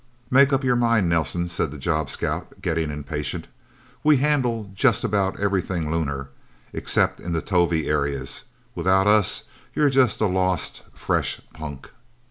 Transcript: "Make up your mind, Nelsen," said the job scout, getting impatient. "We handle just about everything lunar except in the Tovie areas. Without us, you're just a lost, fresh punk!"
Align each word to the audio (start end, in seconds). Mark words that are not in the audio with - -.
"Make 0.31 0.51
up 0.51 0.63
your 0.63 0.75
mind, 0.75 1.09
Nelsen," 1.09 1.47
said 1.47 1.69
the 1.69 1.77
job 1.77 2.09
scout, 2.09 2.59
getting 2.59 2.89
impatient. 2.89 3.47
"We 4.03 4.17
handle 4.17 4.71
just 4.73 5.03
about 5.03 5.39
everything 5.39 5.91
lunar 5.91 6.31
except 6.73 7.19
in 7.19 7.33
the 7.33 7.41
Tovie 7.43 7.85
areas. 7.87 8.45
Without 8.73 9.05
us, 9.05 9.43
you're 9.75 9.91
just 9.91 10.19
a 10.19 10.25
lost, 10.25 10.81
fresh 10.91 11.39
punk!" 11.53 11.91